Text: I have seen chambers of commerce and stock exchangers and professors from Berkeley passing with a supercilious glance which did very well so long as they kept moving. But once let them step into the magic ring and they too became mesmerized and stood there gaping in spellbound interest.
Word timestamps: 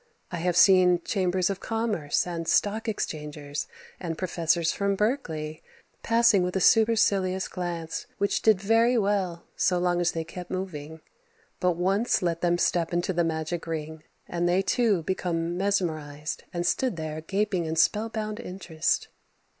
I 0.31 0.37
have 0.37 0.57
seen 0.57 1.03
chambers 1.03 1.51
of 1.51 1.59
commerce 1.59 2.25
and 2.25 2.47
stock 2.47 2.89
exchangers 2.89 3.67
and 3.99 4.17
professors 4.17 4.71
from 4.71 4.95
Berkeley 4.95 5.61
passing 6.01 6.41
with 6.41 6.55
a 6.55 6.59
supercilious 6.59 7.47
glance 7.47 8.07
which 8.17 8.41
did 8.41 8.59
very 8.59 8.97
well 8.97 9.43
so 9.55 9.77
long 9.77 10.01
as 10.01 10.13
they 10.13 10.23
kept 10.23 10.49
moving. 10.49 11.01
But 11.59 11.73
once 11.73 12.23
let 12.23 12.41
them 12.41 12.57
step 12.57 12.93
into 12.93 13.13
the 13.13 13.23
magic 13.23 13.67
ring 13.67 14.01
and 14.27 14.49
they 14.49 14.63
too 14.63 15.03
became 15.03 15.55
mesmerized 15.55 16.45
and 16.51 16.65
stood 16.65 16.95
there 16.95 17.21
gaping 17.21 17.65
in 17.65 17.75
spellbound 17.75 18.39
interest. 18.39 19.07